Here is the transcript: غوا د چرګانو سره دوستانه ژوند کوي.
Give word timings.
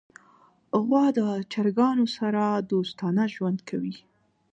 غوا 0.85 1.05
د 1.17 1.19
چرګانو 1.51 2.05
سره 2.17 2.43
دوستانه 2.71 3.23
ژوند 3.33 3.59
کوي. 3.69 3.95